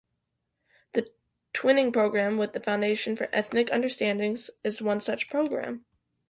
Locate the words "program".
1.93-2.39, 5.29-5.85